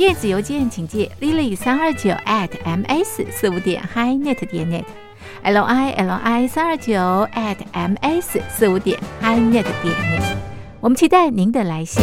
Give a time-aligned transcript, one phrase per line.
[0.00, 6.94] 电子邮件请寄 lily 三二九 at ms 四五点 hi.net 点 net，l i l i 三二九
[7.34, 10.36] at ms 四五点 hi.net 点 net。
[10.80, 12.02] 我们期待您的来信。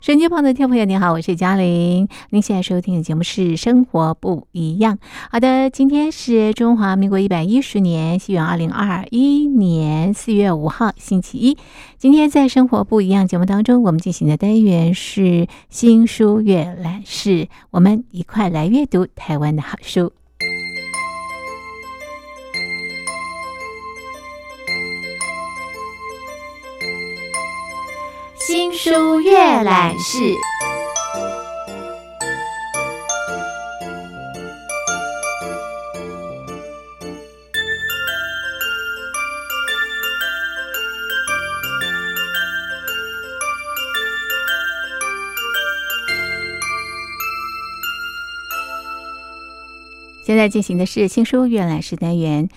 [0.00, 2.08] 手机旁的听众朋友，您好，我是嘉玲。
[2.30, 4.96] 您现在收听的节目是《生活不一样》。
[5.30, 11.58] 好的，今天是中华民国一百一十年，西元二零二一年四月五号，星期一。
[11.98, 20.12] 今天在《生活不一样》节目当中，我们进行的单元是新书阅览室，我们一块来阅读台湾的好书。
[28.46, 30.18] 新书阅览室。
[50.24, 52.48] 现在进行的是新书阅览室单元。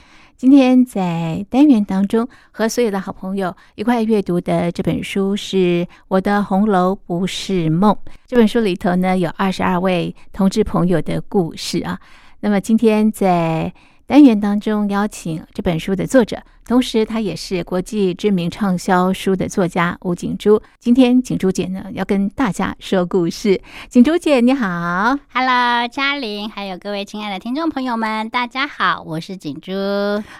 [0.43, 5.55] 今天在单元当中，和所有的好朋友一块阅读的这本书是
[6.09, 7.93] 《我的红楼不是梦》。
[8.27, 11.97] 这本书里头呢，有二十二位同志朋友的故事啊。
[12.41, 13.73] 那么今天在
[14.13, 20.61] 单元当中邀请这本书的作者，同时他也是国际知名畅销书的作家吴景珠。
[20.77, 23.59] 今天景珠姐呢要跟大家说故事。
[23.89, 29.71] 景珠姐你好，Hello，嘉玲，还有各位亲爱的听众朋友们，大家好，我是景珠，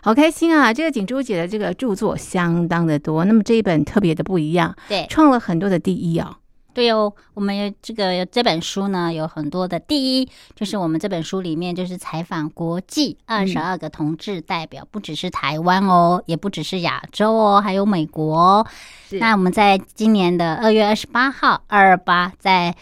[0.04, 0.72] 好开心啊！
[0.72, 6.36] 这个景珠姐的这个著作相当的多，那么这一本特别的不一样，对，创了很多的第一哦。
[6.74, 18.68] 对哦，我们有这个这本书呢，有很多的第一，就是我们这本书里面就是采访国际二十二个同志代表，不只是台湾哦，也不只是亚洲哦，还有美国哦。
[19.12, 22.76] 那我们在今年的二月二十八号二二八，在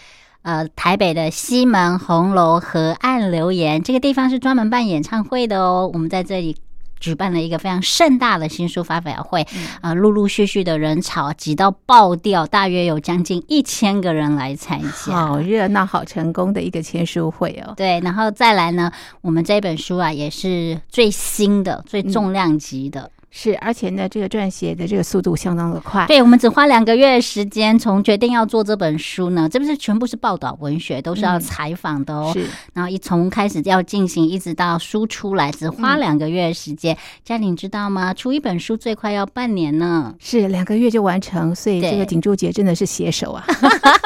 [0.44, 6.56] 呃台北的西门红楼河岸留言这个地方是专门办演唱会的哦，我们在这里。
[7.02, 9.46] 举办了一个非常盛大的新书发表会，
[9.82, 17.74] 啊，陆陆续续的人潮挤到爆掉，大约有将近一千个人来参加，好热闹、好成功的一个签书会哦。
[17.76, 18.90] 对，然后再来呢，
[19.20, 23.10] 我们这本书啊也是最新的、最重量级的。
[23.34, 26.06] 是，而且呢，这个撰写的这个速度相当的快。
[26.06, 32.30] 对，我们只花两个月时间，从决定要做这本书呢，这不是全部是报道文学，都是要采访的哦。
[32.34, 36.98] 是，然后一从开始要进行，一直到书出来，只花两个月时间。
[37.24, 38.14] 嘉玲知道吗？
[38.14, 40.14] 出一本书最快要半年呢。
[40.20, 43.46] 是，两个月就完成，所以这个顶住姐真的是写手啊，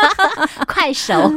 [0.68, 1.32] 快手，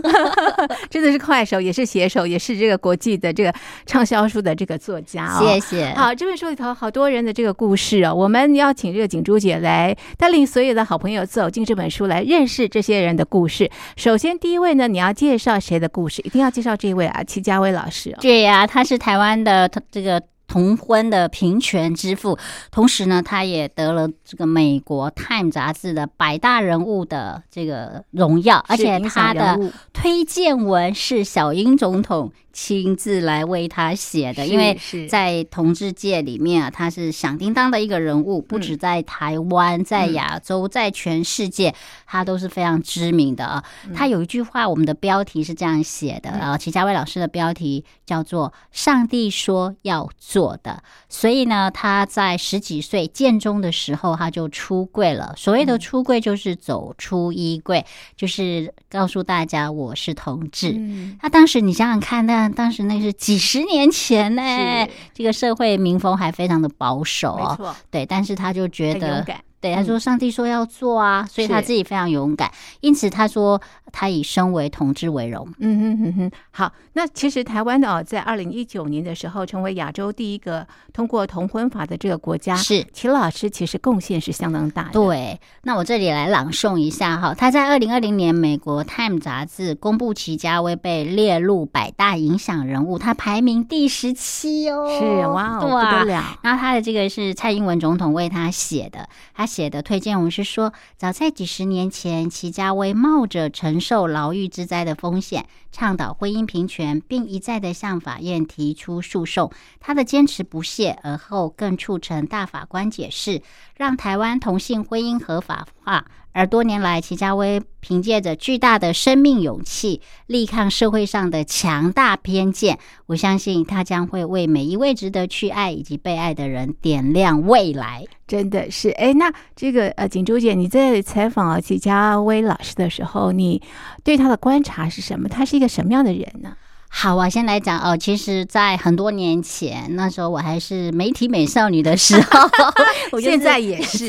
[0.91, 3.51] 真的是快手，也是写手，也是这个国际的这个
[3.87, 5.39] 畅销书的这个作家。
[5.39, 5.95] 谢谢。
[5.95, 7.78] 好，这本书里头好多人的这个故事。
[7.79, 13.71] 是哦，我们要请这个景珠姐来带领所有的好朋友走进这本书，来认识这些人的故事。
[13.97, 16.21] 首先，第一位呢，你要介绍谁的故事？
[16.23, 18.15] 一定要介绍这位啊，齐家威老师。
[18.21, 22.37] 对呀，他是台湾的这个同婚的平权之父，
[22.73, 32.33] 同时呢，他也得了这个美国《Time》杂志的百大人物的这个荣耀，而且他的推荐文是小英总统。
[32.51, 34.77] 亲自来为他写的，因为
[35.09, 41.73] 在同志界里面啊，他是响叮当的一个人物，不止在台湾，在亚洲，在全世界，
[42.05, 43.63] 他都是非常知名的啊。
[43.95, 50.83] 他有一句话，我们的标题是这样写的啊，齐家威老师的标题叫做“上帝说要做的”。
[51.09, 55.35] 所以呢，他在十几岁建中的时候，他就出柜了。
[55.37, 57.85] 所谓的出柜，就是走出衣柜，
[58.17, 60.79] 就是告诉大家我是同志。
[61.21, 69.27] 他当时你想想看，那当时那是几十年前呢，这个社会民风还非常的保守哦，对，但是他就觉得。
[69.61, 72.49] 对，他说上帝说要做啊，所以他自己非常勇敢。
[72.81, 73.61] 因此他说
[73.91, 75.49] 他以身为同志为荣。
[75.59, 76.31] 嗯哼哼哼。
[76.53, 82.55] 好，那其实台湾哦，在二零一九年的时候，成为亚洲第一个通过同婚法的这个国家。
[82.55, 84.91] 是齐老师其实贡献是相当大的。
[84.93, 87.35] 对，那我这里来朗诵一下哈。
[87.35, 94.87] 他在二零二零年美国《Time》杂志公布齐家威被列入百大影响人物，他排名第十七哦。
[95.01, 96.39] 是哇哦，不得了。
[96.43, 99.48] 然后他的这个是蔡英文总统为他写的，他。
[99.49, 109.51] 写的推荐文是说，早在几十年前，齐家威冒着承受牢狱之灾的风险，倡导婚姻平权，并一再的向法院提出诉讼。
[109.81, 113.43] 他的坚持不懈，而后更促成大法官解释，
[113.75, 116.05] 让台湾同性婚姻合法化。
[116.33, 122.79] 而多年来，齐家威凭借着巨大的生命勇气，力抗社会上的强大偏见。
[123.07, 128.05] 我相信他将会为每一位值得去爱以及被爱的人点亮未来。
[128.29, 133.61] 真的是，哎，那这个呃，锦珠姐，你在采访齐家威老师的时候，你
[134.05, 135.29] 对他的观察是什么？
[135.29, 136.55] 他是一个什么样的人呢？
[136.91, 137.97] 好啊，先来讲哦。
[137.97, 142.49] 其实，在很多年前，那时候我还是媒体美少女的时候，
[143.13, 144.07] 我现在也是，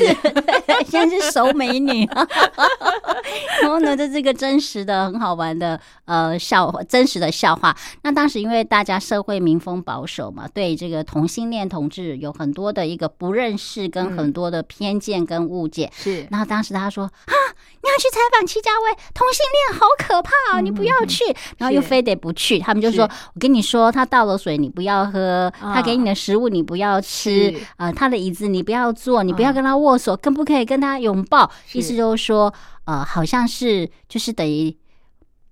[0.88, 2.08] 现在是熟美女。
[3.62, 7.76] 然后呢，这是个真实的、很好玩的呃笑话，真实的笑话。
[8.02, 15.92] 那当时因为大家社会民风保守嘛，对这个同性恋同志有很多的一个不认识，跟很多的偏见跟误解。
[15.94, 16.26] 是。
[16.30, 17.34] 然后当时他说啊，
[17.82, 21.24] 你要去采访戚家威，同性恋好可怕啊，你不要去。
[21.58, 22.60] 然后又非得不去。
[22.70, 31.50] 他们就说：“我跟你说，他倒了水你不要喝，他给你的食物你不要吃，呃，他的椅子你不要坐，你不要跟他握手，更不可以跟他拥抱。
[31.72, 32.52] 意思就是说，
[32.84, 34.76] 呃，好像是就是等于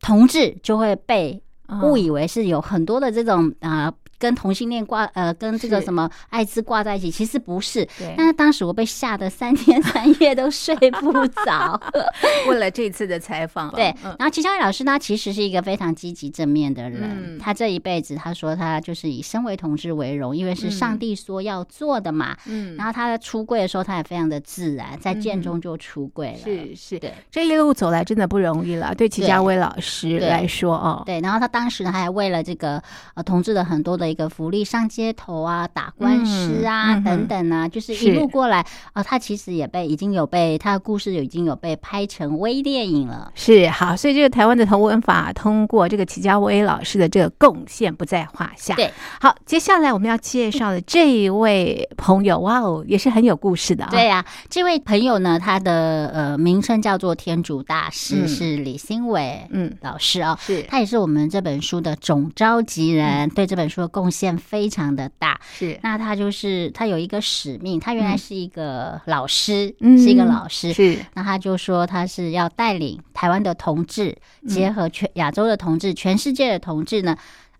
[0.01, 1.43] 同志就会被
[1.83, 7.85] 误以为是有很多的这种啊。”跟同性恋挂呃跟这个什么艾滋挂在一起，其实不是。
[7.99, 8.15] 对。
[8.17, 11.81] 但是当时我被吓得三天三夜都睡不着。
[12.49, 14.15] 为了这次的采访，对，嗯。
[14.19, 17.39] 然后齐小伟老师他其实是一个非常积极正面的人，嗯。
[17.39, 22.37] 他这一辈子他说他就是以身为同志为荣，因为是上帝说要做的嘛。
[22.47, 22.77] 嗯。
[22.77, 26.39] 然后他在出柜的时候，他也非常的自然，在剑中就出柜了。
[26.39, 27.13] 是是，对。
[27.31, 32.83] 这一路走来真的不容易了，对齐家威老师来说哦，对，然后他当时呢还为了这个
[33.15, 43.33] 呃同志的很多的一个福利上街头啊、打官司啊、等等啊，就是是一路过来啊、他其实也被已经有被他的故事已经有被拍成微电影了。
[43.35, 48.75] 是好，所以这个台湾的同文法通过这个齐家威老师的这个贡献不在话下。
[48.75, 53.91] 对，好，接下来我们要介绍的这一位朋友，哇哦，也是很有故事的啊。
[53.91, 60.37] 对呀、这位朋友呢，他的呃名称叫做天主大师，嗯是李新伟嗯，老师哦。
[60.41, 65.41] 是他也是我们这本书的总召集人，对这本书的贡献非常的大。
[65.55, 65.77] 是。
[65.83, 69.99] 那他就是他有一个使命，他原来是一个老师，嗯。
[69.99, 70.73] 是一个老师。
[70.73, 70.97] 是。
[71.15, 74.49] 那他就说他是要带领台湾的同志，嗯。
[74.49, 77.17] 结合全亚洲的同志、全世界的同志呢，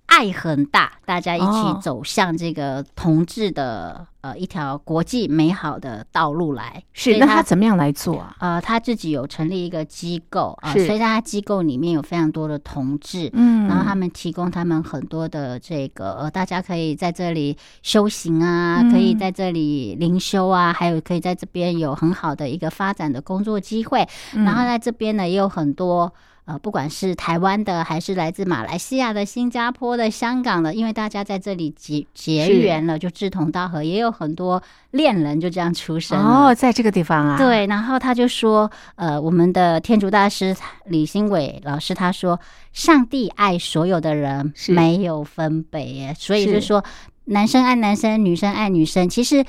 [0.09, 6.83] 爱很大，大家一哦起走向这个同志的呃一条国际美好的道路来。
[6.93, 8.35] 所是，那他怎么样来做啊？
[8.41, 13.31] 呃他自己有成立一个机构啊、是所以他机构里面有非常多的同志。
[13.35, 24.09] 嗯然后他们提供他们很多的这个，呃，大家可以在这里修行啊，嗯可以在这里灵修啊，还有可以在这边有很好的一个发展的工作机会。
[24.35, 26.13] 嗯然后在这边呢，也有很多
[26.49, 34.63] 呃，不管是台湾的，还是来自马来西亚的、新加坡的、香港的，因为大家在这里结结缘了，就志同道合，也有很多
[34.93, 36.19] 恋人就这样出生。
[36.19, 42.41] 哦，在这个地方啊，，对，然后他就说，呃，我们的天竺大师李新伟老师他说，
[42.73, 46.83] 上帝爱所有的人，没有分别，所以就是说，
[47.27, 49.45] 男生爱男生，女生爱女生，其实。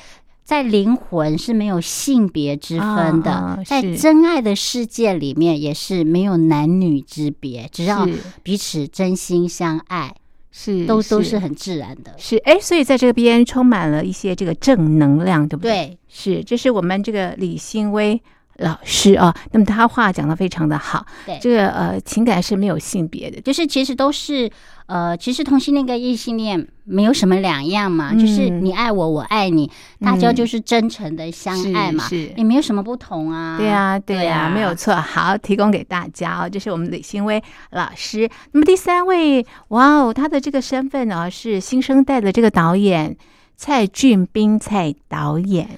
[0.49, 8.09] 在灵魂是没有性别之分的，在真爱的世界里面也是没有男女之别，只要
[8.41, 10.15] 彼此真心相爱，
[10.51, 12.15] 是都都是很自然的。
[12.17, 15.71] 是哎，所以在这边充满了一些这个正能量，对不对？
[15.71, 18.19] 对，是，这是我们这个李新威
[18.59, 19.35] 老师啊。
[19.51, 24.49] 那么他话讲的非常的好，对这个呃情感是没有性别的，就是其实都是
[24.87, 33.57] 呃，其实同性恋跟异性恋没有什么两样嘛，嗯就是你爱我，我爱你，大家嗯就是真诚的相爱嘛，是是也没有什么不同啊。
[33.57, 34.95] 对啊、对呀、啊没有错。
[34.95, 38.29] 好，提供给大家哦，这是我们李新威老师。
[38.51, 43.15] 那么第三位，哇哦，他的这个身份呢是新生代的这个导演
[43.55, 45.69] 蔡俊斌蔡导演。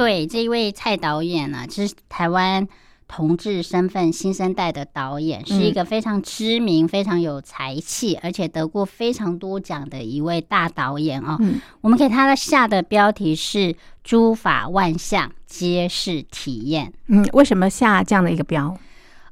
[0.00, 2.66] 对，这一位蔡导演呢、这是台湾
[3.06, 11.36] 同志身份新生代的导演，是一个非常知名、非常有才气，而且得过非常多奖的一位大导演哦。
[11.40, 16.90] 嗯我们给他的下的标题是“诸法万象皆是体验”。
[17.08, 18.74] 嗯，为什么下这样的一个标？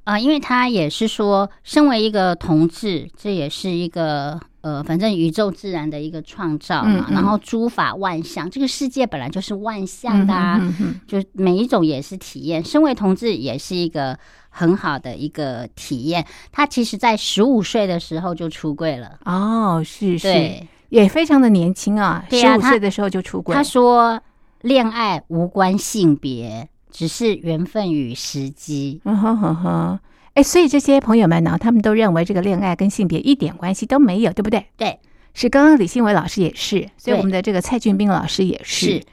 [0.05, 6.91] 呃，因为他也是说，身为一个同志，这也是一个呃，反正宇宙自然的一个创造嘛。
[6.99, 12.63] 嗯嗯然后诸法万象，这个世界本来就是万象的啊，嗯哼哼就每一种也是体验。
[12.63, 14.19] 身为同志也是一个
[14.51, 16.27] 很好的一个体验。
[16.53, 23.55] 他其实在十五岁的时候就出柜了，哦，是是，对，也非常的年轻啊，十五岁的时候就出柜。
[23.55, 24.21] 他说
[24.61, 29.01] 恋爱无关性别，只是缘分与时机。
[29.05, 29.99] 嗯哼哼哼，
[30.39, 34.67] 哎，所以这些朋友们呢，他们都认为这个恋爱跟性别一点关系都没有，对不对？
[34.77, 35.01] 对，
[35.35, 35.49] 是。
[35.49, 39.05] 刚刚李新伟老师也是，所以我们的这个蔡俊斌老师也是是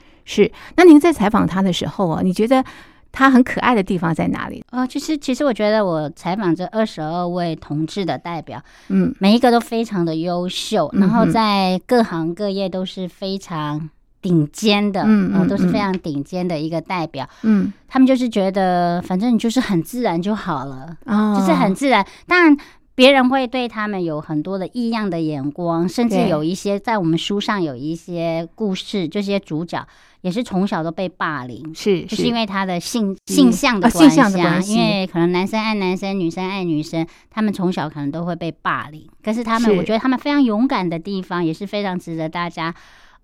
[0.44, 0.51] 是。
[0.77, 2.63] 那您在采访他的时候啊，你觉得
[3.12, 4.63] 他很可爱的地方在哪里？
[4.70, 13.89] 哦，其实其实我觉得我采访这二十二位同志的代表，嗯每一个都非常的优秀，嗯然后在各行各业都是非常
[14.25, 17.29] 顶尖的，嗯都是嗯非常顶尖的一个代表。
[17.44, 22.03] 嗯他们就是觉得，反正你就是很自然就好了，哦，就是很自然。
[22.25, 22.58] 当然。
[22.98, 29.86] 别人会对他们有很多的异样的眼光，甚至有一些在我们书上有一些故事，这些主角
[30.22, 39.05] 也是从小都被霸凌，是就是因为他的性嗯性向的啊关系啊，因为可能男生爱男生，女生爱女生，他们从小可能都会被霸凌。
[39.22, 42.74] 可是他们，我觉得他们非常勇敢的地方，也是非常值得大家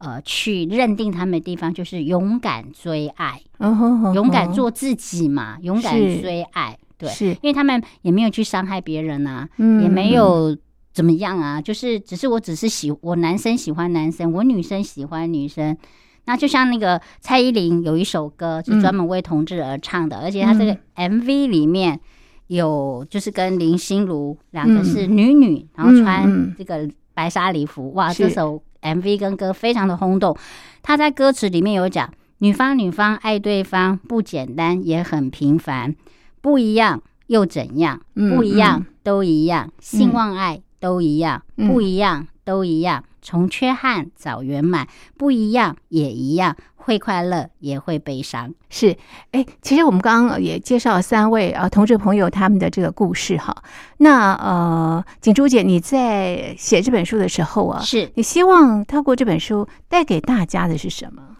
[0.02, 6.78] 呃去认定他们的地方，就是勇敢追爱，嗯哼哼勇敢做自己嘛，勇敢追爱。
[6.98, 7.28] 对，是。
[7.28, 10.56] 因为他们也没有去伤害别人啊，嗯也没有
[10.94, 15.78] 怎么样啊，就是只是我只是喜我男生喜欢男生，我女生喜欢女生。
[16.26, 22.00] 那就像那个蔡依林有一首歌，是专门为同志而唱的，而且她这个 MV 里面
[22.46, 30.36] 有就是跟林心如两个是女女，然后穿这个白纱礼服，哇，这首 MV 跟歌非常的轰动。
[30.84, 35.96] 他在歌词里面有讲，女方女方爱对方不简单，也很平凡，
[36.42, 38.02] 不一样又怎样？
[38.16, 44.88] 嗯不一样都一样，兴旺爱都一样，嗯不一样都一样，从缺憾找圆满，
[45.18, 48.54] 不一样也一样，会快乐也会悲伤。
[48.70, 48.98] 是，
[49.32, 53.56] 哎，其实我们刚刚也介绍了三位啊同志朋友他们的这个故事哈。
[53.98, 61.31] 那呃，锦珠姐，你在写这本书的时候啊，是你希望透过这本书带给大家的是什么？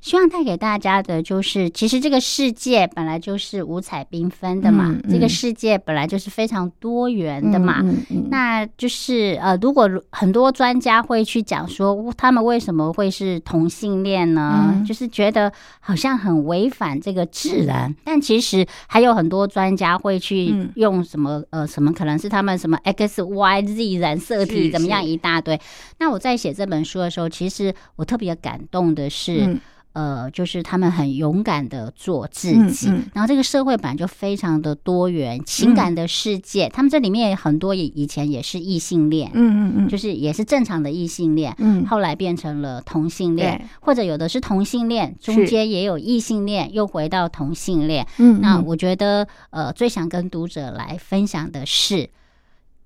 [0.00, 7.84] 希望带给大家的就是，其实这个世界本来就是五彩缤纷的嘛，嗯嗯这个世界本来就是非常多元的嘛。
[8.30, 14.72] 那就是呃，如果很多专家会去讲说，他们为什么会是同性恋呢？
[14.72, 25.60] 嗯就是觉得好像很违反这个自然，但其实还有很多专家会去嗯用什么、呃什么，可能是他们什么 X Y Z 染色体怎么样一大堆。
[25.98, 29.60] 那我在写这本书的时候，其实我特别感动的是。
[29.92, 32.96] 嗯呃，就是他们很勇敢的做自己，嗯。
[32.98, 48.06] 嗯然后这个社会本来就非常的多元，情感的世界，他们这里面很多也以前也是异性恋，嗯嗯嗯，就是也是正常的异性恋，嗯后来变成了同性恋，或者有的是同性恋，中间也有异性恋，又回到同性恋。
[48.40, 52.08] 那我觉得，呃，最想跟读者来分享的是，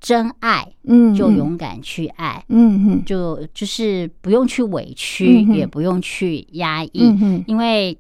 [0.05, 1.15] 真爱嗯嗯。
[1.15, 3.05] 就勇敢去爱，嗯嗯。
[3.07, 7.45] 就就是不用去委屈，嗯也不用去压抑，嗯嗯。
[7.47, 7.97] 因为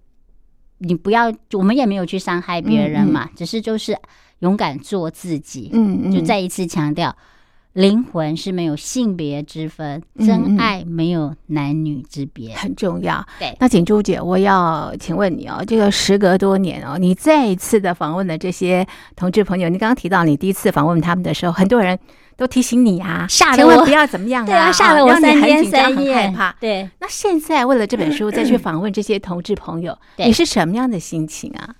[0.78, 3.96] 你不要，我们也没有去伤害别人嘛，只是就是
[4.40, 5.70] 勇敢做自己。
[5.72, 7.16] 嗯嗯，就再一次强调，
[7.74, 12.54] 灵魂是没有性别之分，嗯真爱没有男女之别。
[12.54, 13.24] 很重要。
[13.38, 21.98] 对，那锦珠姐，我要请问你哦，这个时隔多年哦，你再一次的访问了这些同志朋友，你刚刚提到你第一次访问他们的时候，很多人
[22.36, 26.56] 都提醒你啊，吓得我不要怎么样对啊，吓得我三天三夜很害怕。
[26.60, 31.74] 对，那现在为了这本书再去访问这些同志朋友， 你是什么样的心情啊？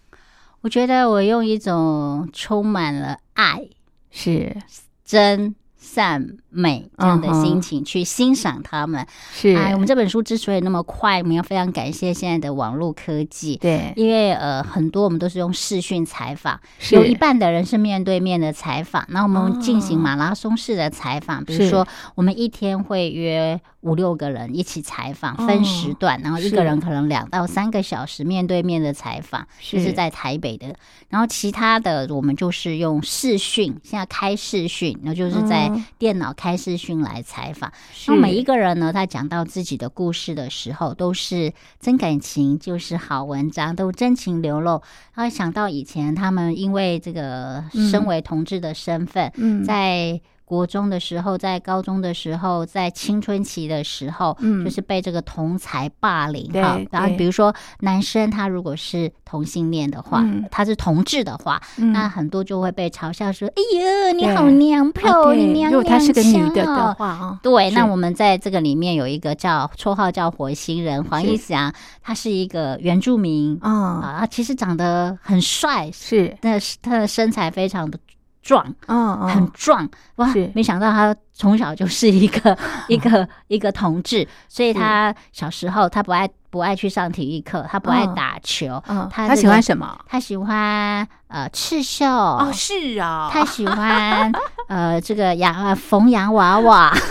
[0.62, 3.68] 我觉得我用一种充满了爱、
[4.10, 4.56] 是
[5.04, 5.54] 真
[5.94, 9.06] 善美这样的心情去欣赏他们。
[9.32, 13.56] 是，哎，我们这本书之所以那么快，我们要非常感谢现在的网络科技。
[13.56, 16.58] 对，因为呃，很多我们都是用视讯采访，
[16.90, 29.76] 有一半的人是面对面的采访，那我们进行哦马拉松式的采访，比如说我们一天会约五六个人一起采访，哦分时段，然后一个人可能两到三个小时面对面的采访，是。
[29.76, 30.74] 就是在台北的，
[31.08, 37.72] 然后其他的我们就是用视讯，现在开视讯，那就是在嗯电脑开视讯来采访。
[37.92, 38.10] 是。
[38.10, 44.82] 那每一个人呢，他讲到自己的故事的时候，都是真感情，就是好文章，都真情流露。
[45.14, 47.84] 然后想到以前他们因为这个嗯。
[47.90, 49.62] 身为同志的身份，嗯。
[49.62, 54.64] 在国中的时候，在高中的时候，在青春期的时候，嗯。
[54.64, 56.78] 就是被这个同才霸凌对哈。
[56.90, 60.44] 然后比如说男生他如果是同性恋的话，嗯。
[60.50, 61.92] 他是同志的话，嗯。
[61.92, 73.72] 那很多就会被嘲笑说：“哎呀，你好娘炮，你娘如果他是个女的的话啊，对，那我们在这个里面有一个叫绰号叫火星人黄一翔，他是一个原住民啊。
[74.04, 77.98] 啊，其实长得很帅，是，但是他的身材非常的
[78.44, 80.30] 壮，嗯很壮哇！
[80.54, 82.56] 没想到他从小就是一个
[82.88, 89.98] 一个一个同志，所以他小时候他不爱不爱去上体育课，他不爱嗯打球，嗯，他喜他喜欢什么？
[90.06, 94.30] 他喜欢呃刺绣哦，是啊，他喜欢
[94.68, 96.92] 呃这个洋呃缝洋娃娃。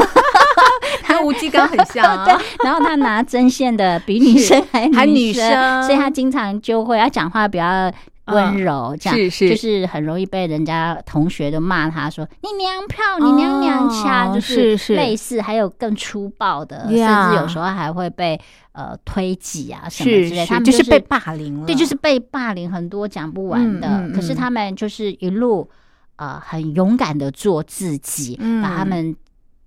[1.07, 7.91] 跟吴继刚很像啊，对，然后他拿针线的比女生还还女生，生所以他经常就会他讲话比较
[8.25, 9.49] 温柔，这样是是。
[9.49, 14.95] 就是很容易被人家同学都骂他说你娘炮，你娘娘腔，哦就是是。
[14.95, 18.39] 类似，还有更粗暴的，甚至有时候还会被
[18.71, 24.35] 呃推挤啊什么之类，他，们就是被霸凌了，对，就是被霸凌很多讲不完的，嗯嗯可是嗯。
[24.35, 25.69] 他们就是一路
[26.15, 28.61] 呃很勇敢的做自己，嗯。
[28.61, 29.15] 把他们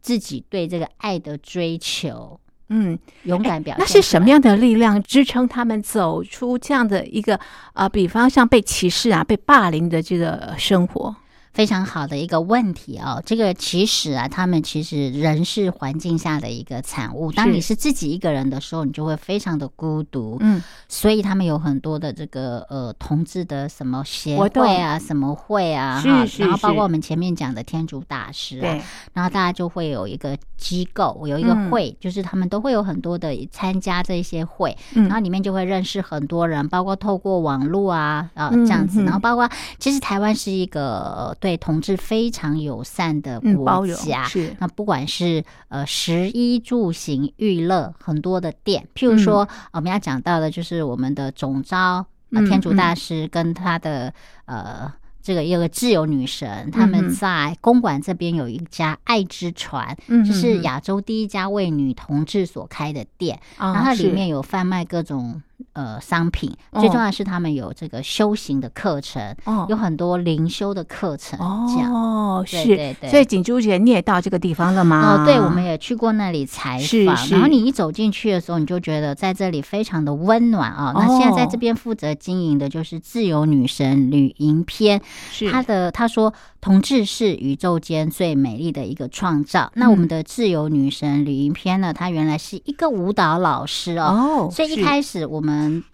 [0.00, 4.28] 自己对这个爱的追求嗯，勇敢表现、那是什么？
[4.28, 7.38] 样的力量支撑他们走出这样的一个
[7.74, 11.14] 呃，比方像被歧视啊、被霸凌的这个生活？
[11.56, 13.22] 非常好的一个问题哦。
[13.24, 17.32] 这个其实啊，他们其实人是环境下的一个产物。
[17.32, 20.36] 当你是自己一个人的时候，你就会非常的孤独。
[20.40, 28.78] 嗯，所以他们有很多的这个呃同志的什么协会啊、什么会啊，哈然后包括我们前面讲的天主大师啊，
[29.14, 40.82] 然后大家就会有一个机构，有一个嗯会，就是他们都会有很多的参加这些会，嗯然后里面就会认识很多人，包括透过网络啊啊嗯这样子，嗯然后包括其实台湾是一个
[41.16, 44.24] 呃对同志非常友善的国容家。
[44.24, 52.04] 是那不管是呃食衣住行娱乐很多的店，譬如说、我们要讲到的就是我们的总招
[52.48, 54.12] 天主大师跟他的、
[54.46, 54.92] 呃。
[55.26, 63.36] 这个有个自由女神，他们在公馆这边有一家爱之船，嗯这是亚洲第一家为女同志所开的店。
[63.56, 71.38] 啊然后它里面有贩卖各种呃商品，哦最重要的是他们有这个修行的课程，哦有很多灵修的课程，
[71.68, 71.92] 这样。
[71.92, 75.22] 哦，对是，对对所以锦珠姐你也到这个地方了吗？
[75.22, 77.30] 哦，对，我们也去过那里采访。
[77.30, 89.70] 然后你一走进去的时候，你就觉得在这里非常的温暖啊、那现在在这边负责经营的就是自由女神旅营篇，是他的他说，同志是宇宙间最美丽的一个创造。
[89.74, 94.48] 那我们的自由女神旅营篇呢，她原来是一个舞蹈老师哦。
[94.48, 95.45] 哦，所以一开始我们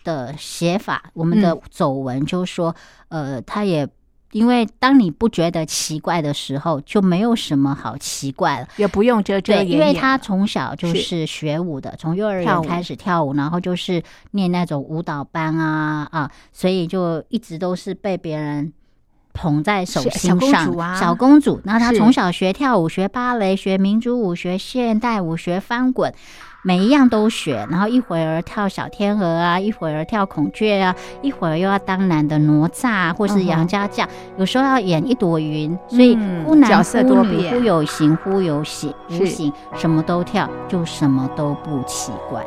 [0.05, 2.75] 的写法，我们的嗯走文就是说，
[3.09, 3.89] 呃，他也
[4.33, 8.69] 因为当你不觉得奇怪的时候，就没有什么好奇怪了。
[8.77, 18.73] 也不用遮遮，掩掩，因为他从小就是是学舞的，从幼儿园开始跳舞，然后就是念那种舞蹈班啊啊，所以就一直都是被别人。
[19.33, 21.61] 捧在手是小公心上，主啊小公主。
[21.65, 26.13] 然后她从小学跳舞、学芭蕾、学民族舞、学现代舞、学翻滚，
[26.63, 27.67] 每一样都学。
[27.71, 42.45] 然后一会儿跳小天鹅啊，一会儿跳孔雀啊，一会儿又要当男的哪吒啊或是杨家将，有时候要演一朵云，所以嗯忽男忽女，忽有形忽有形，无形，什么都跳，就什么都不奇怪。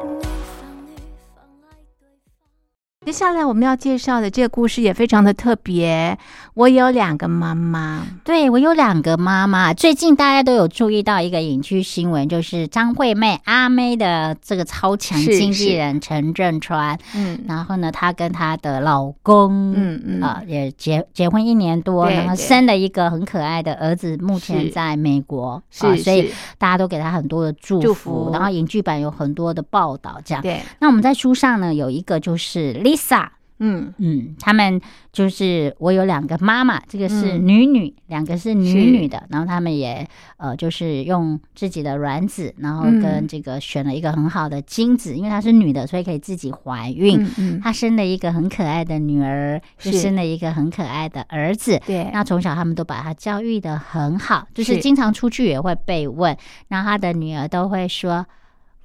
[3.06, 6.18] 接下来我们要介绍的这个故事也非常的特别。
[6.56, 17.39] 我有两个妈妈，对我有两个妈妈，最近大家都有注意到一个影剧新闻，就是张惠妹阿妹的这个超强经纪人陈振川，嗯。
[17.48, 20.24] 然后呢，她跟她的老公，嗯嗯。
[20.24, 28.30] 啊、也结结婚一年多，然后生了一个很可爱的儿子，目前在美国，是、啊所以大家都给他很多的祝福，祝福。
[28.34, 30.41] 然后影剧版有很多的报道，这样。
[30.41, 33.27] 对，那我们在书上呢有一个就是 Lisa，
[33.60, 33.93] 嗯。
[33.97, 34.79] 嗯，他们
[35.12, 37.47] 就是我有两个妈妈，这个是嗯。
[37.47, 47.17] 女女，两个是女女的，然后他们也呃就是用自己的卵子，然后跟嗯这个选了一个很好的精子，因为她是女的，所以可以自己怀孕。
[47.21, 49.99] 嗯嗯，她生了一个很可爱的女儿，又是。
[49.99, 51.81] 生了一个很可爱的儿子。
[51.86, 54.81] 对，那从小他们都把她教育的很好，就是是。
[54.81, 58.25] 经常出去也会被问，然后她的女儿都会说。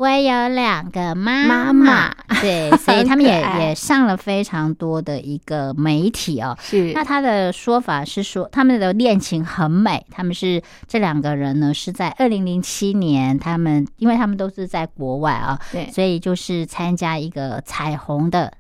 [0.00, 1.74] 我有两个妈妈。
[1.74, 6.56] 妈对， 所以他们也也上了非常多的一个媒体哦。
[6.58, 6.90] 是。
[6.94, 10.06] 那他的说法是说，他们的恋情很美。
[10.10, 15.90] 他们是这两个人呢，是在二零零七年，他们因为他们都是在国外啊，对。
[15.90, 18.50] 所以就是参加一个彩虹的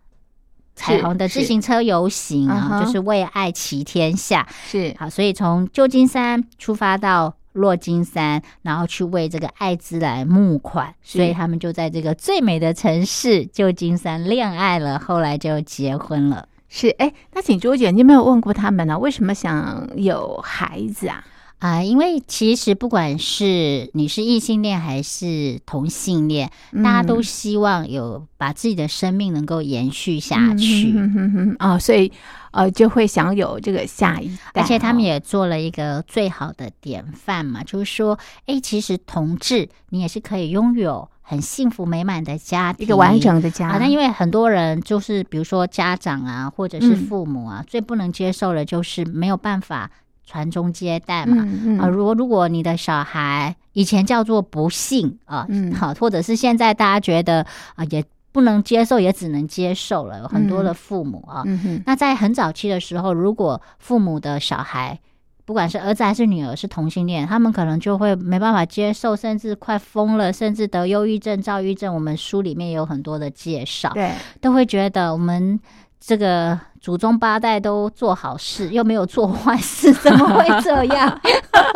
[0.76, 4.46] 彩虹的自行车游行啊，就是为爱骑天下。
[4.66, 4.94] 是。
[4.98, 16.46] 好，所以从旧金山出发到落金山，然后去为这个艾滋来募款，所以他们就在这个最美的城市旧金山恋爱了，后来就结婚了。
[16.68, 18.96] 是，哎，那请朱姐，你有没有问过他们呢？
[18.96, 21.24] 为什么想有孩子啊？
[21.60, 26.50] 啊、因为其实不管是你是异性恋还是同性恋，
[26.82, 30.90] 大家都嗯希望有把自己的生命能够延续下去。
[30.96, 32.10] 嗯哼哼哼哦，所以
[32.50, 43.68] 呃就会想有这个下一代，而且他们哦也做了一个最好的典范嘛，就是说，哎，其实同志你也是可以拥有很幸福美满的家庭，一个完整的家。
[43.68, 43.78] 啊。
[43.78, 49.90] 那因为很多人就是比如说家长啊，或者是嗯父母啊，最不能接受的就是没有办法
[50.30, 51.36] 传宗接代嘛。
[51.38, 51.78] 嗯嗯。
[51.80, 55.72] 啊，如果如果你的小孩以前叫做不幸啊，嗯。
[55.74, 60.74] 好， 或者是现在大家觉得啊也不能接受，也只能接受了，有很多的嗯。
[60.74, 61.82] 父母啊，嗯哼。
[61.84, 64.96] 那在很早期的时候，如果父母的小孩，
[65.44, 71.92] 不管是儿子还是女儿是同性恋，他们可能就会没办法接受，甚至快疯了，甚至得忧郁症、躁郁症。
[71.92, 74.12] 我们书里面也有很多的介绍，对。
[74.40, 75.58] 都会觉得我们
[76.00, 81.20] 这个祖宗八代都做好事，又没有做坏事，怎么会这样？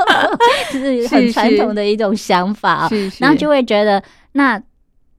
[0.72, 2.88] 就是很是传统的一种想法啊。
[2.88, 4.60] 是是，然后就会觉得，那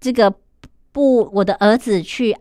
[0.01, 0.33] 这个
[0.91, 2.35] 不，我的儿子去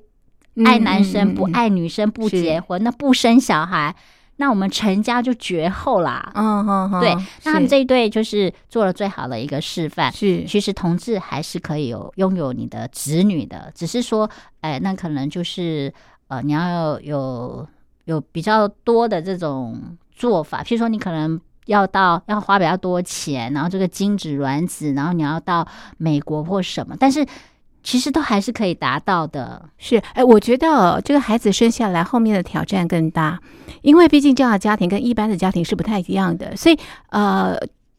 [0.64, 3.94] 爱男生、不，爱女生、不结婚，那不生小孩，
[4.36, 6.32] 那我们陈家就绝后啦。
[6.34, 10.10] 嗯嗯嗯，对，那他们是这一对就是做了最好的一个示范。
[10.12, 15.92] 是其实同志还是可以有拥有你的子女的，只是说，哎，那可能就是
[16.28, 17.66] 呃，你要有
[18.04, 21.40] 有比较多的这种做法，譬如说你可能。
[21.66, 27.24] 要到要花比较多钱，然后这个精子卵子，然后你要到美国或什么，但是
[27.82, 29.66] 其实都还是可以达到的。
[29.78, 33.40] 是，哎，我觉得这个孩子生下来后面的挑战更大，
[33.80, 37.56] 因为毕竟这样的家庭跟一般的家庭是不太一样的，所以呃，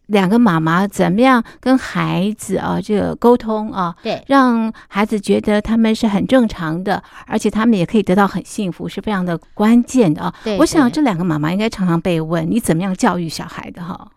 [0.07, 10.33] 两个妈妈怎么样跟孩子啊这个沟通啊，对，让孩子觉得他们是很正常的，而且他们也可以得到很幸福，是非常的关键的啊。
[10.59, 14.07] 我想这两个妈妈应该常常被问，你怎么样教育小孩的哈？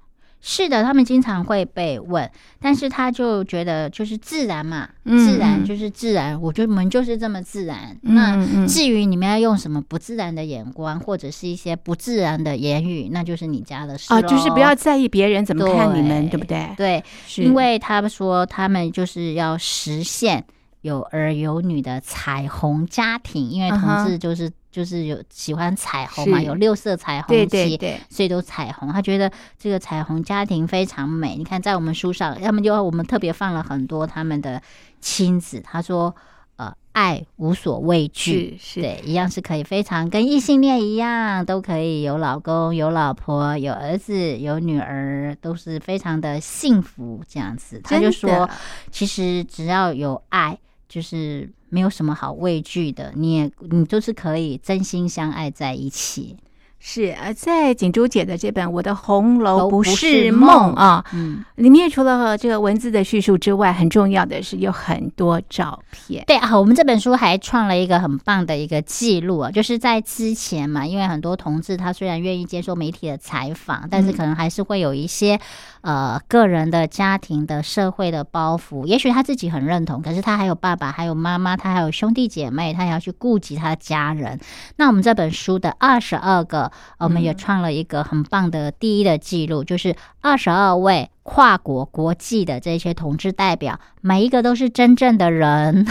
[0.40, 7.94] 是的，他们经常会被问，但是他就觉得就是自然嘛，自然就是自然，我觉得我们就是这么自然。
[8.02, 16.38] 那至于你们要用什么不自然的眼光，或者是一些不自然的言语，那就是你家的事啊，就是不要在意别人怎么看你们，对。
[16.38, 16.74] 对不对？
[16.76, 17.42] 对，是。
[17.42, 20.44] 因为他们说他们就是要实现
[20.82, 28.92] 有儿有女的彩虹家庭，因为同志就是、就是有喜欢彩虹嘛，有六色彩虹对旗，对对，所以都彩虹。
[28.92, 31.36] 他觉得这个彩虹家庭非常美。
[31.36, 34.60] 你看，在我们书上，要么就我们特别放了很多他们的
[35.00, 35.60] 亲子。
[35.60, 36.14] 他说，
[36.56, 38.58] 呃，爱无所畏惧。
[38.58, 47.80] 是是，对，一样是可以非常跟异性恋一样，都可以有老公、有老婆、有儿子、有女儿，都是非常的幸福这样子。
[47.82, 48.48] 他就说，
[48.90, 56.36] 其实只要有爱，就是没有什么好畏惧的，你也你就是可以真心相爱在一起。
[56.80, 66.22] 是呃，在锦珠姐的这本《我的红楼不是梦》啊，嗯，里面除了这个文字的叙述之外，很重要的是有很多照片。
[66.28, 75.36] 对啊，我们这本书还创了一个很棒的一个记录啊，就是在之前嘛，因为很多同志他虽然愿意接受媒体的采访，但是可能还是会有一些
[75.82, 78.84] 呃个人的、家庭的、社会的包袱。
[78.86, 84.38] 也许他自己很认同，可是他还有爸爸，还有妈妈，他还有兄弟姐妹，他也要去顾及他的家人。
[84.76, 91.10] 那我们这本书的二十二个，呃我们也创了一个很棒的第一的记录，就是二十二位。
[91.30, 95.84] 跨国国际的这些同志代表，每一个都是真正的人，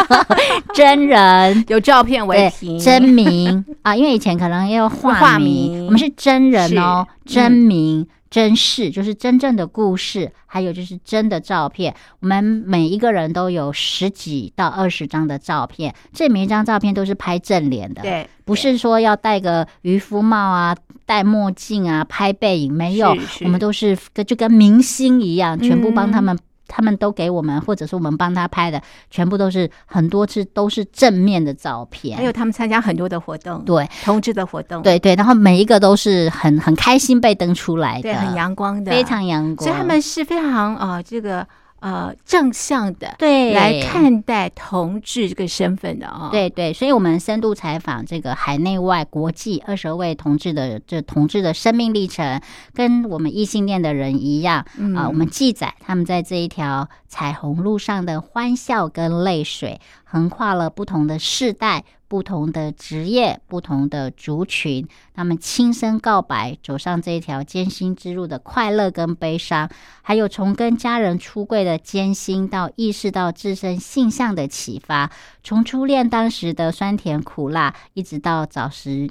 [0.74, 8.06] 真人，有照片为对凭，真名啊，因为以前可能要 化化名，我们是真人哦，是真嗯名。
[8.28, 11.94] 真事就是真正的故事，还有就是真的照片。
[12.20, 26.38] 我们每一个人都有十几到二十张的照片，这每一张照片都是拍正脸的，对，不是说要戴个渔夫帽啊、戴墨镜啊、拍背影，没有，我们都是跟就跟明星一样，全部帮他嗯们。
[26.68, 32.16] 他们都给我们，或者是我们帮他拍的，全部都是很多次都是正面的照片。
[32.16, 39.66] 还有他们参加很多的活动，对同志的活动，对对，然后每一个都是很很开心被登出来的，对，很阳光的，非常阳光。
[39.66, 41.46] 所以他们是非常呃这个
[41.80, 52.40] 呃正向的对来看待同志这个身份的啊、哦。，对对，所以我们深度采访这个海内外国际二十位同志的这同志的生命历程，
[52.74, 61.84] 跟我们异性恋的人一样啊、嗯我们记载他们在这一条彩虹路上的欢笑跟泪水，横跨了不同的世代。
[62.08, 69.68] 不同的职业、不同的族群，他们亲身告白，走上这一条艰辛之路的快乐跟悲伤，
[70.02, 75.10] 还有从跟家人出柜的艰辛，到意识到自身性向的启发，
[75.42, 79.08] 从初恋当时的酸甜苦辣，一直到早时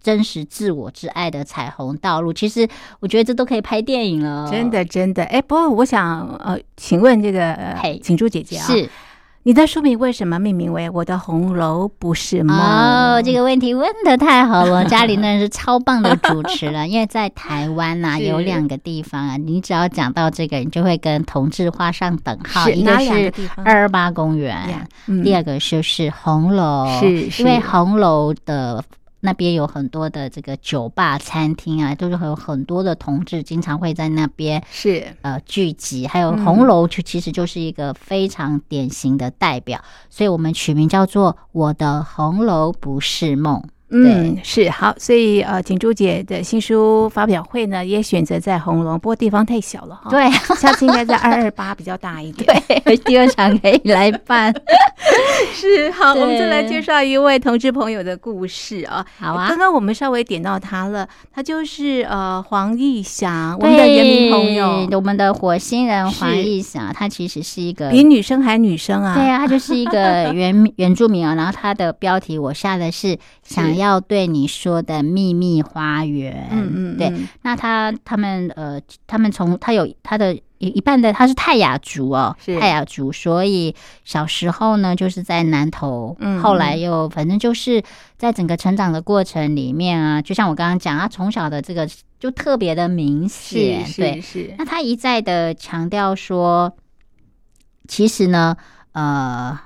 [0.00, 2.68] 真实自我之爱的彩虹道路，其实
[3.00, 5.24] 我觉得这都可以拍电影了，真的真的。
[5.24, 7.98] 哎，不过我想呃，请问这个呃嘿。
[7.98, 8.88] 锦珠姐姐啊，是
[9.46, 12.58] 你的书名为什么命名为《我的红楼不是梦》？
[12.60, 16.90] 哦，这个问题问的太好了，嘉玲那是超棒的主持人。
[16.90, 22.68] 因为在台湾呐、是有两个地方啊，你只要讲到这个，你就会跟同志画上等号。
[22.68, 24.84] 一个是二二八公园
[25.22, 28.82] 第二个就是红楼，是是因为红楼的。
[29.26, 35.04] 那边有很多的这个酒吧、餐厅啊，都是会有很多的同志经常会在那边是。
[35.22, 36.44] 呃聚集，还有嗯。
[36.44, 43.60] 红楼就其实就是一个非常典型的代表，所以我们取名叫做《我的红楼不是梦》。
[43.88, 52.62] 嗯，是好，所以呃，锦珠姐的新书发表会呢，也选择在红楼，不过地方太小了哈。，对下次应该在二二八比较大一点。
[52.84, 54.52] 对，第二场可以来办。
[55.54, 59.06] 是好，我们再来介绍一位同志朋友的故事啊。
[59.18, 69.14] 好啊刚刚我们稍微点到他了，他就是呃黄义祥，我们的人民朋友，我们的火星人黄义祥，他其实是一个比女生还女生啊。
[69.14, 71.34] 对啊，他就是一个 原原住民啊。
[71.36, 76.48] 然后他的标题我下的是“想要对你说的秘密花园”。
[76.52, 77.08] 嗯嗯，对。
[77.08, 87.82] 嗯那他他们呃，他们从他有他的一一半的他是泰雅族哦，泰雅族，所以小时候呢就是在南投，嗯后来又反正就是
[88.16, 96.74] 在整个成长的过程里面啊，就像我刚刚讲，他从小的这个就特别的明显，是对，是，那他一再的强调说，
[97.86, 98.56] 其实呢，
[98.92, 99.56] 呃，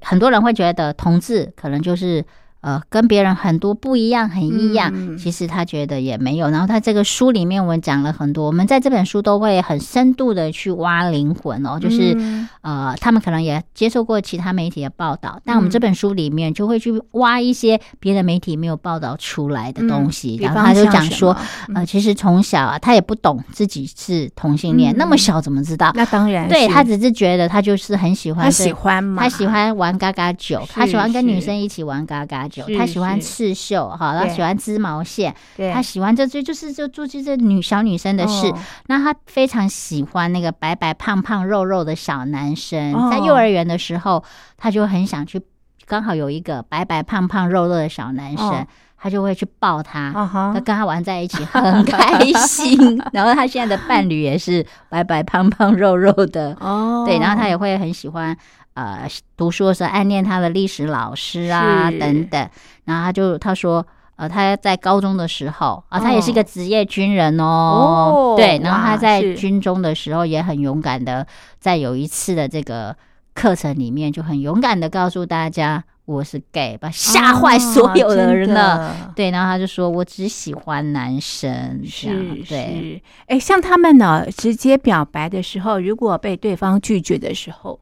[0.00, 2.24] 很多人会觉得同志可能就是。
[2.66, 4.90] 呃，跟别人很多不一样，很异样。
[4.92, 6.50] 嗯其实他觉得也没有。
[6.50, 8.46] 然后他这个书里面，我们讲了很多。
[8.46, 20.36] 我们在这本书都会很深度的去挖灵魂哦，就是、嗯呃，他们可能也接受过其他媒体的报道，但我们嗯这本书里面就会去挖一些别的媒体没有报道出来的东西。
[20.40, 21.36] 嗯然后他就讲说，
[21.72, 25.92] 呃，其实从小啊，他也不懂自己是同性恋，嗯那么小怎么知道？
[25.94, 34.34] 那当然对他只是觉得他就是很喜欢他喜欢嘛，他喜欢玩嘎嘎酒，他喜欢跟女生一起玩嘎嘎酒，是他喜欢刺绣，哈，他对。
[34.34, 35.72] 喜欢织毛线，对。
[35.72, 38.46] 他喜欢这这就是就做这这女小女生的事。
[38.48, 38.58] 哦。
[38.86, 43.10] 那他非常喜欢那个白白胖胖肉肉的小男生，哦。
[43.10, 44.22] 在幼儿园的时候，
[44.56, 45.40] 他就很想去，
[45.86, 48.66] 刚好有一个白白胖胖肉肉的小男生，哦
[48.98, 50.10] 他就会去抱他。
[50.32, 52.76] 他跟他玩在一起很开心，
[53.12, 58.36] 然后他现在的伴侣也是白白胖胖肉肉的，哦，对，然后他也会很喜欢
[58.76, 62.48] 呃读书的时候暗恋他的历史老师啊等等，
[62.84, 63.84] 然后他就他说。
[64.18, 71.26] 呃，他在高中的时候啊，他也是一个职业军人哦，哦对，然后他在军中的时候也很勇敢的，
[71.60, 72.96] 在有一次的这个
[73.34, 78.78] 课程里面，就很勇敢的告诉大家我是 gay，把吓坏所有的人了。
[78.78, 79.12] 了。
[79.14, 87.78] 对，然后他就说我只喜欢男生，这样是对，哎，像他们呢，直接表白的时候，如果被对方拒绝的时候，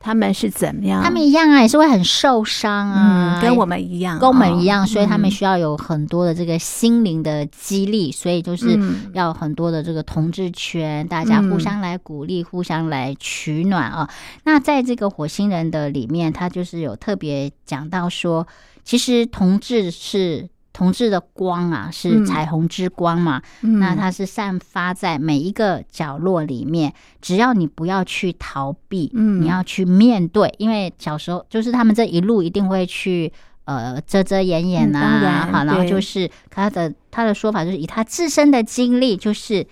[0.00, 1.02] 他们是怎么样？
[1.02, 14.08] 他们一样啊，也是会很受伤啊，嗯，跟我们一样，跟我们一样，哦所以他们嗯需要有很多的这个心灵的激励，所以就是嗯要很多的这个同志圈，大家互嗯相来鼓励，互相来取暖啊。
[14.44, 18.46] 那在这个火星人的里面，他就是有特别讲到说，
[18.84, 20.48] 其实同志是。
[20.78, 23.42] 同志的光啊，是嗯彩虹之光嘛？
[23.62, 33.32] 嗯那它是散发在每一个角落里面，只要你不要去逃避，嗯你要去面对，因为小时候就是他们这一路一定会去
[33.64, 39.66] 呃遮遮掩掩啊，然好，然后就是他的他的说法就是以他自身的经历，就是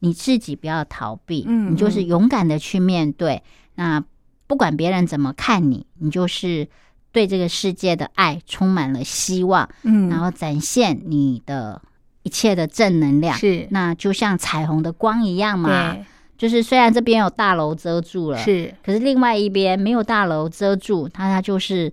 [0.00, 3.42] 你自己不要逃避，嗯你就是嗯勇敢的去面对，
[3.76, 4.04] 那
[4.46, 6.68] 不管别人怎么看你，你就是。
[7.12, 11.80] 对这个世界的爱充满了希望，嗯，然后展现你的
[12.22, 13.68] 一切的正能量，是。
[13.70, 15.92] 那就像彩虹的光一样嘛。
[15.92, 16.04] 对。
[16.38, 18.74] 就是虽然这边有大楼遮住了，是。
[18.82, 21.92] 可是另外一边没有大楼遮住，它它就是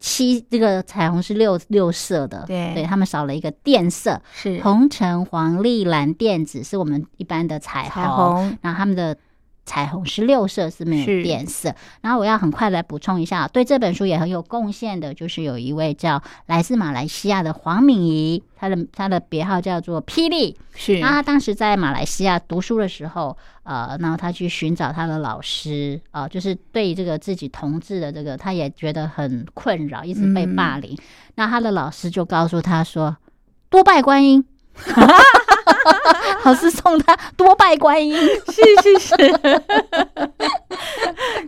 [0.00, 2.72] 七这个彩虹是六六色的，对。
[2.74, 4.60] 对他们少了一个靛色，是。
[4.62, 8.58] 红橙黄绿蓝靛紫是我们一般的彩虹，彩虹。
[8.62, 9.14] 然后他们的。
[9.70, 11.72] 彩虹是六色，是没有变色。
[12.00, 20.58] 然后我要很快来补充一下，对这本书也很有贡献的，就是有一位叫来自马来西亚的黄敏仪，她的她的别号叫做霹雳。
[20.74, 30.98] 是那她当时在马来西亚读书的时候，呃，然后她去寻找她的老师，呃，就是对这个自己同志的这个，她也觉得很困扰，一直被霸凌。
[31.36, 33.16] 那她的老师就告诉她说
[33.70, 34.44] ：“多拜观音。”
[36.44, 39.14] 老师送他多拜观音，是 是是。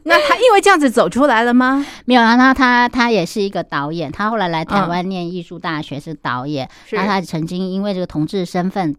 [0.05, 1.85] 那他因为这样子走出来了吗？
[2.05, 8.94] 没有啊，那他他也是一个导演，他后来来台湾念艺术大学是导演，是那他曾经因为这个同志身份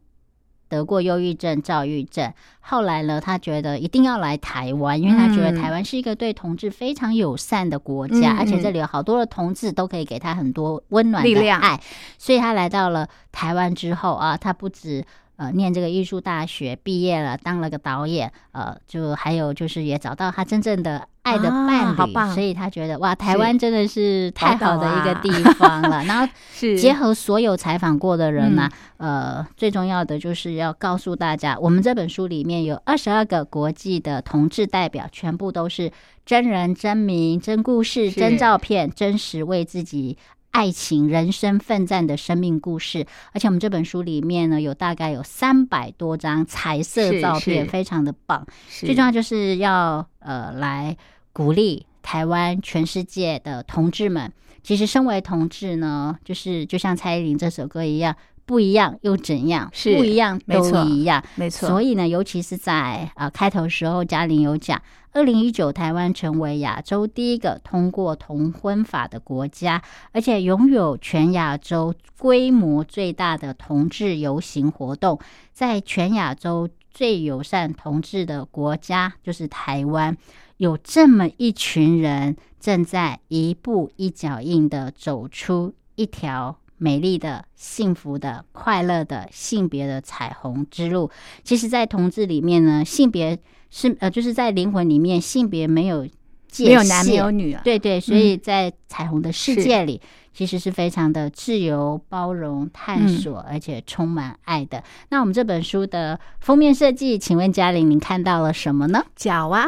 [0.73, 5.55] 得过忧郁症、躁郁症，后来呢，他觉得一定要来台湾，因为他觉得嗯。
[5.61, 11.61] 台湾是一个对同志非常友善的国家，嗯而且嗯这里有好多的同志都可以给他很多温暖力量。
[11.61, 11.79] 的爱，
[12.17, 15.05] 所以他来到了台湾之后啊，他不止。
[15.43, 26.01] 呃，念这个艺术大学毕业了，当了个导演，呃，就还有就是也找到他真正的爱的啊伴侣，所以他觉得哇，台是湾真的是太好的一个地方了。
[26.07, 35.91] 然后是结合所有采访过的人呢、嗯呃，最重要的就是要告诉大家，我们这本书里面有二十二个国际的同志代表，全部都是
[36.25, 40.17] 真人真名、真故事、真照片，真实为自己。
[40.53, 48.45] 爱情、人生奋战的生命故事，而且我们这本书里面呢，有大概有三百多张彩色照片，是非常的棒。
[48.69, 50.95] 最重要就是要呃来
[51.33, 54.31] 鼓励台湾全世界的同志们。
[54.61, 59.69] 其实身为同志呢，就是就像蔡依林这首歌一样，不一样又怎样？
[59.71, 61.23] 是不一样都一样。
[61.35, 64.81] 没错，所以呢，尤其是在呃开头时候，嘉玲有讲，
[65.13, 75.19] 二零一九台湾成为亚洲第一个通过同婚法的国家，而且拥有全亚洲规模最大的同志游行活动，
[75.53, 80.17] 在全亚洲最友善同志的国家就是台湾，
[80.57, 86.57] 有这么一群人正在一步一脚印的走出一条。
[86.77, 91.09] 美丽的、幸福的、快乐的性别的彩虹之路，
[91.43, 93.37] 其实，在同志里面呢，性别
[93.69, 96.05] 是呃，就是在灵魂里面，性别没有
[96.47, 100.01] 界没有男没有女啊，对对，所以在彩虹的世界里，
[100.33, 104.83] 其实是非常的自由、包容、探索，而且充满爱的。
[105.09, 109.05] 那我们这本书的封面设计，请问嘉玲，您看到了什么呢？
[109.15, 109.67] 脚啊，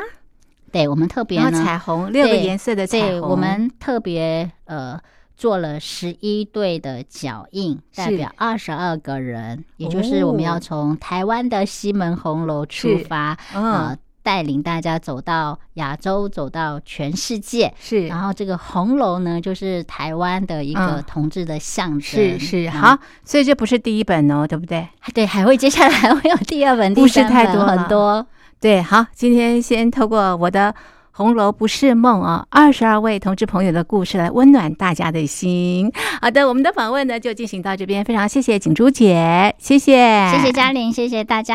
[0.72, 5.00] 对我们特别呢，彩虹六个颜色的彩对虹，我们特别呃。
[5.36, 17.74] 做了十一对的脚印，代表二十二个人，也就是我们要哦从台湾的西门红楼出是发，嗯呃，带领大家走到亚洲，走到全世界。
[17.80, 22.02] 是然后这个红楼呢，就是台湾的一个嗯同志的象征。
[22.02, 24.88] 是是嗯好，所以这不是第一本哦，对不对？
[25.14, 28.26] 对，还会接下来还会有第二本、故事第三本太多很多。
[28.60, 30.74] 对，好，今天先透过我的
[31.18, 35.90] 《红楼不是梦》啊，二十二位同志朋友的故事来温暖大家的心。
[36.22, 41.54] 好的，我们的访问呢就进行到这边，非常谢谢景珠姐，谢谢，谢谢嘉玲，谢谢大家。